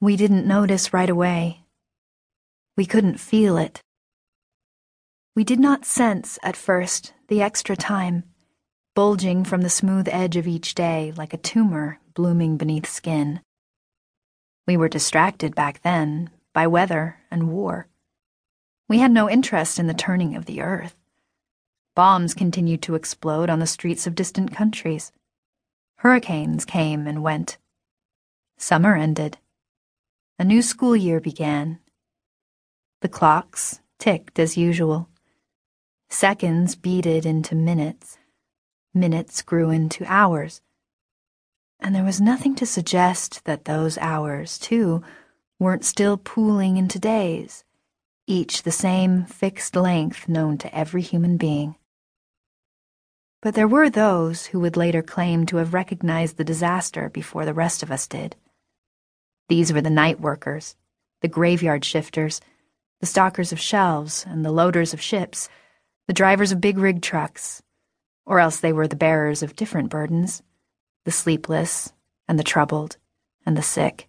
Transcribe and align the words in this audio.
We 0.00 0.16
didn't 0.16 0.46
notice 0.46 0.92
right 0.92 1.10
away. 1.10 1.64
We 2.76 2.86
couldn't 2.86 3.18
feel 3.18 3.56
it. 3.56 3.82
We 5.34 5.42
did 5.42 5.58
not 5.58 5.84
sense, 5.84 6.38
at 6.40 6.56
first, 6.56 7.14
the 7.26 7.42
extra 7.42 7.74
time, 7.76 8.22
bulging 8.94 9.42
from 9.42 9.62
the 9.62 9.70
smooth 9.70 10.08
edge 10.08 10.36
of 10.36 10.46
each 10.46 10.76
day 10.76 11.12
like 11.16 11.34
a 11.34 11.36
tumor 11.36 11.98
blooming 12.14 12.56
beneath 12.56 12.88
skin. 12.88 13.40
We 14.68 14.76
were 14.76 14.88
distracted 14.88 15.56
back 15.56 15.82
then 15.82 16.30
by 16.52 16.68
weather 16.68 17.16
and 17.28 17.50
war. 17.50 17.88
We 18.88 18.98
had 18.98 19.10
no 19.10 19.28
interest 19.28 19.80
in 19.80 19.88
the 19.88 19.94
turning 19.94 20.36
of 20.36 20.46
the 20.46 20.60
earth. 20.60 20.94
Bombs 21.96 22.34
continued 22.34 22.82
to 22.82 22.94
explode 22.94 23.50
on 23.50 23.58
the 23.58 23.66
streets 23.66 24.06
of 24.06 24.14
distant 24.14 24.54
countries. 24.54 25.10
Hurricanes 25.96 26.64
came 26.64 27.08
and 27.08 27.20
went. 27.24 27.58
Summer 28.56 28.94
ended. 28.94 29.38
A 30.40 30.44
new 30.44 30.62
school 30.62 30.94
year 30.94 31.18
began. 31.18 31.80
The 33.00 33.08
clocks 33.08 33.80
ticked 33.98 34.38
as 34.38 34.56
usual. 34.56 35.08
Seconds 36.08 36.76
beaded 36.76 37.26
into 37.26 37.56
minutes. 37.56 38.18
Minutes 38.94 39.42
grew 39.42 39.70
into 39.70 40.04
hours. 40.06 40.62
And 41.80 41.92
there 41.92 42.04
was 42.04 42.20
nothing 42.20 42.54
to 42.54 42.66
suggest 42.66 43.46
that 43.46 43.64
those 43.64 43.98
hours, 43.98 44.58
too, 44.58 45.02
weren't 45.58 45.84
still 45.84 46.16
pooling 46.16 46.76
into 46.76 47.00
days, 47.00 47.64
each 48.28 48.62
the 48.62 48.70
same 48.70 49.24
fixed 49.24 49.74
length 49.74 50.28
known 50.28 50.56
to 50.58 50.72
every 50.72 51.02
human 51.02 51.36
being. 51.36 51.74
But 53.42 53.54
there 53.54 53.66
were 53.66 53.90
those 53.90 54.46
who 54.46 54.60
would 54.60 54.76
later 54.76 55.02
claim 55.02 55.46
to 55.46 55.56
have 55.56 55.74
recognized 55.74 56.36
the 56.36 56.44
disaster 56.44 57.08
before 57.08 57.44
the 57.44 57.54
rest 57.54 57.82
of 57.82 57.90
us 57.90 58.06
did. 58.06 58.36
These 59.48 59.72
were 59.72 59.80
the 59.80 59.90
night 59.90 60.20
workers, 60.20 60.76
the 61.22 61.28
graveyard 61.28 61.84
shifters, 61.84 62.40
the 63.00 63.06
stockers 63.06 63.52
of 63.52 63.60
shelves 63.60 64.24
and 64.28 64.44
the 64.44 64.52
loaders 64.52 64.92
of 64.92 65.00
ships, 65.00 65.48
the 66.06 66.12
drivers 66.12 66.52
of 66.52 66.60
big 66.60 66.78
rig 66.78 67.02
trucks, 67.02 67.62
or 68.26 68.40
else 68.40 68.60
they 68.60 68.72
were 68.72 68.88
the 68.88 68.96
bearers 68.96 69.42
of 69.42 69.56
different 69.56 69.88
burdens 69.88 70.42
the 71.04 71.12
sleepless 71.12 71.90
and 72.28 72.38
the 72.38 72.44
troubled 72.44 72.98
and 73.46 73.56
the 73.56 73.62
sick. 73.62 74.08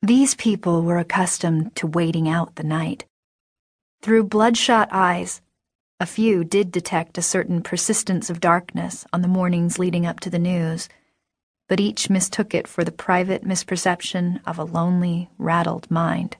These 0.00 0.36
people 0.36 0.82
were 0.82 0.98
accustomed 0.98 1.74
to 1.76 1.86
waiting 1.88 2.28
out 2.28 2.54
the 2.54 2.62
night. 2.62 3.06
Through 4.02 4.24
bloodshot 4.24 4.88
eyes, 4.92 5.40
a 5.98 6.06
few 6.06 6.44
did 6.44 6.70
detect 6.70 7.18
a 7.18 7.22
certain 7.22 7.60
persistence 7.60 8.30
of 8.30 8.38
darkness 8.38 9.04
on 9.12 9.22
the 9.22 9.28
mornings 9.28 9.80
leading 9.80 10.06
up 10.06 10.20
to 10.20 10.30
the 10.30 10.38
news, 10.38 10.88
but 11.72 11.80
each 11.80 12.10
mistook 12.10 12.52
it 12.52 12.68
for 12.68 12.84
the 12.84 12.92
private 12.92 13.44
misperception 13.44 14.38
of 14.44 14.58
a 14.58 14.62
lonely, 14.62 15.30
rattled 15.38 15.90
mind. 15.90 16.36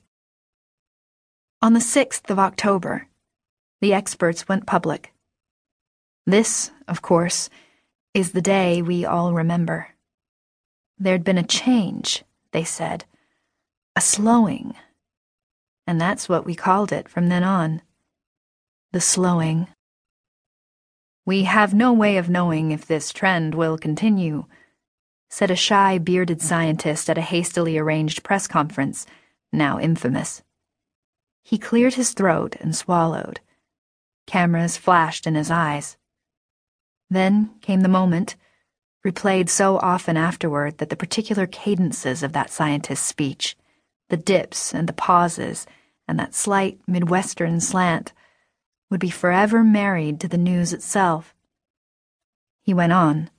On 1.62 1.72
the 1.72 1.80
6th 1.80 2.28
of 2.28 2.38
October, 2.38 3.08
the 3.80 3.94
experts 3.94 4.46
went 4.46 4.66
public. 4.66 5.14
This, 6.26 6.70
of 6.86 7.00
course, 7.00 7.48
is 8.12 8.32
the 8.32 8.42
day 8.42 8.82
we 8.82 9.06
all 9.06 9.32
remember. 9.32 9.94
There'd 10.98 11.24
been 11.24 11.38
a 11.38 11.42
change, 11.42 12.24
they 12.50 12.64
said, 12.64 13.06
a 13.96 14.02
slowing. 14.02 14.74
And 15.86 15.98
that's 15.98 16.28
what 16.28 16.44
we 16.44 16.54
called 16.54 16.92
it 16.92 17.08
from 17.08 17.30
then 17.30 17.42
on. 17.42 17.80
The 18.92 19.00
slowing. 19.00 19.68
We 21.24 21.44
have 21.44 21.72
no 21.72 21.94
way 21.94 22.18
of 22.18 22.28
knowing 22.28 22.70
if 22.70 22.84
this 22.84 23.14
trend 23.14 23.54
will 23.54 23.78
continue, 23.78 24.44
said 25.32 25.50
a 25.50 25.56
shy, 25.56 25.96
bearded 25.96 26.42
scientist 26.42 27.08
at 27.08 27.16
a 27.16 27.22
hastily 27.22 27.78
arranged 27.78 28.22
press 28.22 28.46
conference, 28.46 29.06
now 29.50 29.80
infamous. 29.80 30.42
He 31.42 31.56
cleared 31.56 31.94
his 31.94 32.12
throat 32.12 32.54
and 32.60 32.76
swallowed. 32.76 33.40
Cameras 34.26 34.76
flashed 34.76 35.26
in 35.26 35.34
his 35.34 35.50
eyes. 35.50 35.96
Then 37.08 37.54
came 37.62 37.80
the 37.80 37.88
moment, 37.88 38.36
replayed 39.06 39.48
so 39.48 39.78
often 39.78 40.18
afterward 40.18 40.76
that 40.76 40.90
the 40.90 40.96
particular 40.96 41.46
cadences 41.46 42.22
of 42.22 42.34
that 42.34 42.50
scientist's 42.50 43.06
speech, 43.06 43.56
the 44.10 44.18
dips 44.18 44.74
and 44.74 44.86
the 44.86 44.92
pauses, 44.92 45.66
and 46.06 46.18
that 46.18 46.34
slight 46.34 46.78
Midwestern 46.86 47.58
slant, 47.58 48.12
would 48.90 49.00
be 49.00 49.08
forever 49.08 49.64
married 49.64 50.20
to 50.20 50.28
the 50.28 50.36
news 50.36 50.74
itself. 50.74 51.34
He 52.60 52.74
went 52.74 52.92
on. 52.92 53.30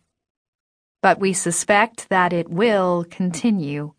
But 1.04 1.20
we 1.20 1.34
suspect 1.34 2.08
that 2.08 2.32
it 2.32 2.50
will 2.50 3.06
continue. 3.12 3.92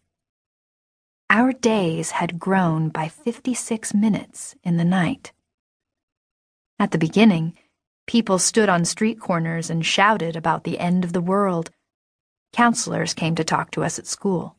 Our 1.29 1.53
days 1.53 2.13
had 2.13 2.39
grown 2.39 2.89
by 2.89 3.09
56 3.09 3.93
minutes 3.93 4.55
in 4.65 4.79
the 4.79 4.87
night. 4.87 5.33
At 6.79 6.93
the 6.93 6.99
beginning, 6.99 7.59
people 8.07 8.39
stood 8.39 8.71
on 8.71 8.87
street 8.87 9.21
corners 9.21 9.69
and 9.69 9.85
shouted 9.85 10.35
about 10.35 10.65
the 10.65 10.79
end 10.79 11.05
of 11.05 11.13
the 11.13 11.21
world. 11.21 11.71
Counselors 12.55 13.13
came 13.13 13.35
to 13.35 13.45
talk 13.45 13.71
to 13.73 13.85
us 13.85 13.99
at 13.99 14.07
school. 14.07 14.57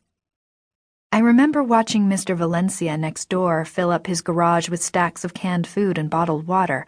I 1.12 1.19
remember 1.22 1.63
watching 1.63 2.03
Mr. 2.03 2.35
Valencia 2.38 2.95
next 2.95 3.27
door 3.27 3.66
fill 3.66 3.89
up 3.89 4.06
his 4.06 4.22
garage 4.22 4.69
with 4.69 4.83
stacks 4.83 5.25
of 5.25 5.33
canned 5.33 5.66
food 5.66 5.97
and 5.97 6.12
bottled 6.12 6.45
water, 6.45 6.85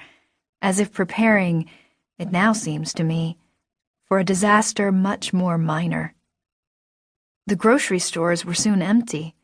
as 0.61 0.79
if 0.79 0.93
preparing, 0.93 1.67
it 2.19 2.31
now 2.31 2.53
seems 2.53 2.93
to 2.93 3.03
me, 3.03 3.39
for 4.07 4.19
a 4.19 4.23
disaster 4.23 4.91
much 4.91 5.33
more 5.33 5.57
minor. 5.57 6.13
The 7.45 7.55
grocery 7.55 7.99
stores 7.99 8.45
were 8.45 8.53
soon 8.53 8.81
empty, 8.81 9.35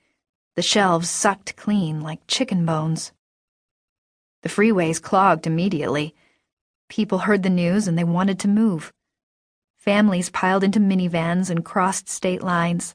the 0.55 0.61
shelves 0.61 1.09
sucked 1.09 1.55
clean 1.55 2.01
like 2.01 2.27
chicken 2.27 2.65
bones. 2.65 3.11
The 4.43 4.49
freeways 4.49 5.01
clogged 5.01 5.47
immediately. 5.47 6.15
People 6.89 7.19
heard 7.19 7.43
the 7.43 7.49
news 7.49 7.87
and 7.87 7.97
they 7.97 8.03
wanted 8.03 8.39
to 8.39 8.47
move. 8.47 8.93
Families 9.77 10.29
piled 10.29 10.63
into 10.63 10.79
minivans 10.79 11.49
and 11.49 11.65
crossed 11.65 12.07
state 12.07 12.43
lines. 12.43 12.93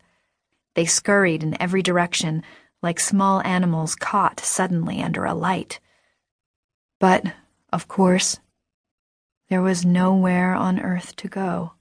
They 0.74 0.84
scurried 0.84 1.42
in 1.42 1.60
every 1.60 1.82
direction 1.82 2.42
like 2.80 3.00
small 3.00 3.42
animals 3.42 3.94
caught 3.94 4.40
suddenly 4.40 5.02
under 5.02 5.24
a 5.24 5.34
light. 5.34 5.80
But, 7.00 7.24
of 7.72 7.88
course, 7.88 8.38
there 9.48 9.62
was 9.62 9.84
nowhere 9.84 10.54
on 10.54 10.78
earth 10.78 11.16
to 11.16 11.28
go. 11.28 11.72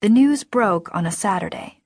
The 0.00 0.08
news 0.08 0.44
broke 0.44 0.94
on 0.94 1.06
a 1.06 1.10
Saturday. 1.10 1.82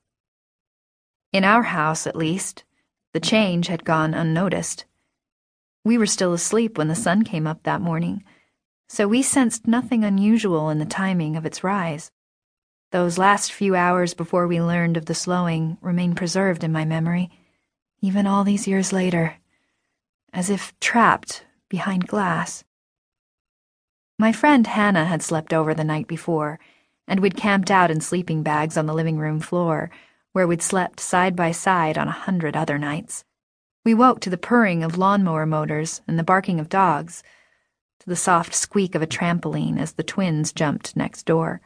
In 1.33 1.45
our 1.45 1.62
house, 1.62 2.06
at 2.06 2.17
least, 2.17 2.65
the 3.12 3.21
change 3.21 3.69
had 3.69 3.84
gone 3.84 4.15
unnoticed. 4.15 4.84
We 5.84 5.97
were 5.97 6.06
still 6.06 6.33
asleep 6.33 6.77
when 6.77 6.89
the 6.89 6.95
sun 6.95 7.23
came 7.25 7.47
up 7.47 7.62
that 7.62 7.81
morning, 7.81 8.25
so 8.89 9.09
we 9.09 9.23
sensed 9.23 9.67
nothing 9.67 10.05
unusual 10.05 10.69
in 10.69 10.78
the 10.78 10.84
timing 10.84 11.37
of 11.37 11.47
its 11.47 11.65
rise. 11.65 12.11
Those 12.91 13.19
last 13.19 13.53
few 13.53 13.77
hours 13.77 14.15
before 14.15 14.47
we 14.47 14.61
learned 14.61 14.97
of 14.97 15.07
the 15.07 15.15
slowing 15.15 15.78
remain 15.81 16.15
preserved 16.15 16.65
in 16.65 16.72
my 16.72 16.84
memory, 16.84 17.31
even 18.03 18.27
all 18.27 18.45
these 18.45 18.67
years 18.67 18.93
later, 18.93 19.37
as 20.33 20.51
if 20.51 20.78
trapped 20.81 21.45
behind 21.69 22.09
glass. 22.09 22.65
My 24.21 24.33
friend 24.33 24.67
Hannah 24.67 25.07
had 25.07 25.23
slept 25.23 25.55
over 25.55 25.73
the 25.73 25.83
night 25.83 26.07
before, 26.07 26.61
and 27.09 27.21
we'd 27.21 27.39
camped 27.39 27.71
out 27.71 27.91
in 27.91 28.03
sleeping 28.03 28.43
bags 28.43 28.77
on 28.77 28.85
the 28.85 28.93
living 28.93 29.17
room 29.17 29.41
floor, 29.41 29.91
where 30.33 30.47
we'd 30.47 30.61
slept 30.61 31.01
side 31.01 31.35
by 31.35 31.53
side 31.53 31.97
on 31.97 32.07
a 32.07 32.11
hundred 32.11 32.55
other 32.55 32.77
nights. 32.77 33.25
We 33.83 33.95
woke 33.95 34.21
to 34.21 34.29
the 34.29 34.37
purring 34.37 34.85
of 34.85 34.99
lawnmower 34.99 35.47
motors 35.47 36.03
and 36.07 36.19
the 36.19 36.23
barking 36.23 36.61
of 36.61 36.69
dogs, 36.69 37.23
to 38.01 38.11
the 38.11 38.15
soft 38.15 38.55
squeak 38.55 38.95
of 38.95 39.01
a 39.01 39.07
trampoline 39.07 39.79
as 39.79 39.93
the 39.93 40.03
twins 40.03 40.53
jumped 40.53 40.95
next 40.95 41.23
door. 41.23 41.63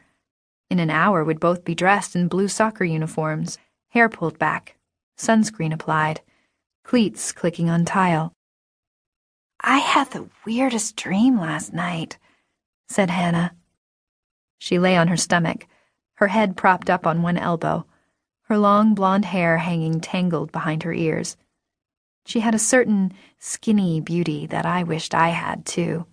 In 0.69 0.79
an 0.79 0.89
hour, 0.89 1.25
we'd 1.25 1.41
both 1.41 1.65
be 1.65 1.75
dressed 1.75 2.15
in 2.15 2.29
blue 2.29 2.47
soccer 2.47 2.85
uniforms, 2.85 3.57
hair 3.89 4.07
pulled 4.07 4.39
back, 4.39 4.77
sunscreen 5.17 5.73
applied, 5.73 6.21
cleats 6.85 7.33
clicking 7.33 7.69
on 7.69 7.83
tile. 7.83 8.31
I 9.59 9.79
had 9.79 10.11
the 10.11 10.29
weirdest 10.45 10.95
dream 10.95 11.37
last 11.37 11.73
night, 11.73 12.17
said 12.87 13.09
Hannah. 13.09 13.55
She 14.57 14.79
lay 14.79 14.95
on 14.97 15.07
her 15.07 15.17
stomach, 15.17 15.67
her 16.15 16.27
head 16.27 16.55
propped 16.55 16.89
up 16.89 17.05
on 17.05 17.21
one 17.21 17.37
elbow, 17.37 17.85
her 18.43 18.57
long 18.57 18.93
blonde 18.93 19.25
hair 19.25 19.57
hanging 19.57 19.99
tangled 19.99 20.51
behind 20.51 20.83
her 20.83 20.93
ears. 20.93 21.35
She 22.25 22.39
had 22.39 22.55
a 22.55 22.59
certain 22.59 23.13
skinny 23.37 24.01
beauty 24.01 24.47
that 24.47 24.65
I 24.65 24.83
wished 24.83 25.13
I 25.13 25.29
had, 25.29 25.65
too. 25.65 26.05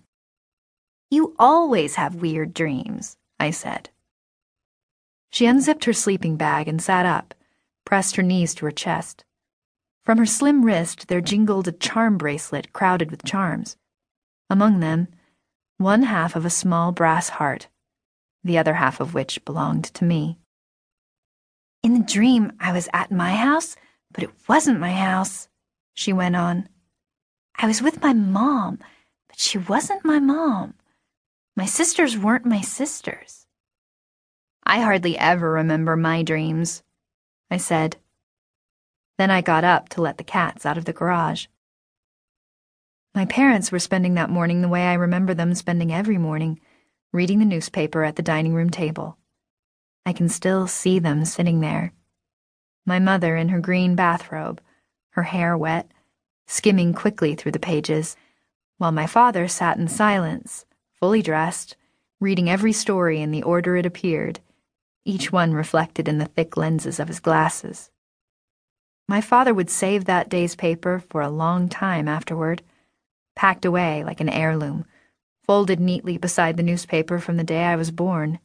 You 1.09 1.35
always 1.39 1.95
have 1.95 2.15
weird 2.15 2.53
dreams, 2.53 3.17
I 3.39 3.51
said. 3.51 3.89
She 5.31 5.45
unzipped 5.45 5.85
her 5.85 5.93
sleeping 5.93 6.37
bag 6.37 6.67
and 6.67 6.81
sat 6.81 7.05
up, 7.05 7.33
pressed 7.85 8.15
her 8.15 8.23
knees 8.23 8.53
to 8.55 8.65
her 8.65 8.71
chest. 8.71 9.23
From 10.03 10.17
her 10.17 10.25
slim 10.25 10.65
wrist 10.65 11.07
there 11.07 11.21
jingled 11.21 11.67
a 11.67 11.71
charm 11.71 12.17
bracelet 12.17 12.73
crowded 12.73 13.09
with 13.09 13.23
charms. 13.23 13.77
Among 14.49 14.79
them, 14.79 15.07
one 15.77 16.03
half 16.03 16.35
of 16.35 16.45
a 16.45 16.49
small 16.49 16.91
brass 16.91 17.29
heart, 17.29 17.67
the 18.43 18.57
other 18.57 18.75
half 18.75 18.99
of 18.99 19.13
which 19.13 19.43
belonged 19.45 19.85
to 19.85 20.05
me. 20.05 20.37
In 21.83 21.93
the 21.93 22.05
dream, 22.05 22.53
I 22.59 22.71
was 22.71 22.87
at 22.93 23.11
my 23.11 23.35
house, 23.35 23.75
but 24.11 24.23
it 24.23 24.31
wasn't 24.47 24.79
my 24.79 24.93
house, 24.93 25.49
she 25.93 26.13
went 26.13 26.35
on. 26.35 26.69
I 27.55 27.67
was 27.67 27.81
with 27.81 28.01
my 28.01 28.13
mom, 28.13 28.79
but 29.27 29.39
she 29.39 29.57
wasn't 29.57 30.05
my 30.05 30.19
mom. 30.19 30.75
My 31.55 31.65
sisters 31.65 32.17
weren't 32.17 32.45
my 32.45 32.61
sisters. 32.61 33.45
I 34.65 34.79
hardly 34.79 35.17
ever 35.17 35.51
remember 35.51 35.95
my 35.95 36.23
dreams, 36.23 36.83
I 37.51 37.57
said. 37.57 37.97
Then 39.17 39.29
I 39.29 39.41
got 39.41 39.63
up 39.63 39.89
to 39.89 40.01
let 40.01 40.17
the 40.17 40.23
cats 40.23 40.65
out 40.65 40.77
of 40.77 40.85
the 40.85 40.93
garage. 40.93 41.47
My 43.15 43.25
parents 43.25 43.71
were 43.71 43.79
spending 43.79 44.15
that 44.15 44.31
morning 44.31 44.61
the 44.61 44.67
way 44.67 44.87
I 44.87 44.93
remember 44.93 45.35
them 45.35 45.53
spending 45.53 45.93
every 45.93 46.17
morning, 46.17 46.59
reading 47.11 47.37
the 47.37 47.45
newspaper 47.45 48.03
at 48.03 48.15
the 48.15 48.23
dining 48.23 48.55
room 48.55 48.71
table. 48.71 49.17
I 50.03 50.13
can 50.13 50.29
still 50.29 50.65
see 50.65 50.97
them 50.97 51.23
sitting 51.23 51.59
there. 51.59 51.93
My 52.85 52.97
mother 52.97 53.37
in 53.37 53.49
her 53.49 53.59
green 53.59 53.95
bathrobe, 53.95 54.61
her 55.11 55.23
hair 55.23 55.55
wet, 55.55 55.91
skimming 56.47 56.93
quickly 56.93 57.35
through 57.35 57.51
the 57.51 57.59
pages, 57.59 58.15
while 58.79 58.91
my 58.91 59.05
father 59.05 59.47
sat 59.47 59.77
in 59.77 59.87
silence, 59.87 60.65
fully 60.91 61.21
dressed, 61.21 61.77
reading 62.19 62.49
every 62.49 62.73
story 62.73 63.21
in 63.21 63.29
the 63.29 63.43
order 63.43 63.77
it 63.77 63.85
appeared, 63.85 64.39
each 65.05 65.31
one 65.31 65.53
reflected 65.53 66.07
in 66.07 66.17
the 66.17 66.25
thick 66.25 66.57
lenses 66.57 66.99
of 66.99 67.09
his 67.09 67.19
glasses. 67.19 67.91
My 69.07 69.21
father 69.21 69.53
would 69.53 69.69
save 69.69 70.05
that 70.05 70.29
day's 70.29 70.55
paper 70.55 71.03
for 71.09 71.21
a 71.21 71.29
long 71.29 71.69
time 71.69 72.07
afterward, 72.07 72.63
packed 73.43 73.65
away 73.65 74.05
like 74.05 74.21
an 74.21 74.29
heirloom, 74.29 74.85
folded 75.45 75.77
neatly 75.77 76.17
beside 76.17 76.55
the 76.55 76.63
newspaper 76.63 77.19
from 77.19 77.35
the 77.35 77.43
day 77.43 77.65
I 77.65 77.75
was 77.75 77.91
born. 77.91 78.39